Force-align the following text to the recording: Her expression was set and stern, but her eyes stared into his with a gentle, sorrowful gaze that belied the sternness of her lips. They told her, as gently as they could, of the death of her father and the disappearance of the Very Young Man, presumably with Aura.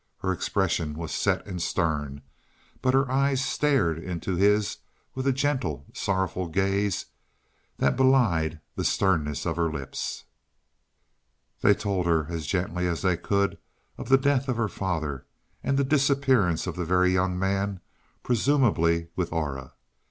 Her 0.21 0.31
expression 0.33 0.95
was 0.95 1.11
set 1.11 1.45
and 1.45 1.61
stern, 1.61 2.23
but 2.81 2.95
her 2.95 3.11
eyes 3.11 3.45
stared 3.45 3.99
into 3.99 4.35
his 4.35 4.77
with 5.13 5.27
a 5.27 5.31
gentle, 5.31 5.85
sorrowful 5.93 6.47
gaze 6.47 7.05
that 7.77 7.95
belied 7.97 8.61
the 8.75 8.83
sternness 8.83 9.45
of 9.45 9.57
her 9.57 9.71
lips. 9.71 10.23
They 11.61 11.75
told 11.75 12.07
her, 12.07 12.25
as 12.29 12.47
gently 12.47 12.87
as 12.87 13.03
they 13.03 13.15
could, 13.15 13.59
of 13.95 14.09
the 14.09 14.17
death 14.17 14.49
of 14.49 14.57
her 14.57 14.67
father 14.69 15.27
and 15.63 15.77
the 15.77 15.83
disappearance 15.83 16.65
of 16.65 16.75
the 16.77 16.83
Very 16.85 17.13
Young 17.13 17.37
Man, 17.37 17.79
presumably 18.23 19.09
with 19.15 19.31
Aura. 19.31 19.73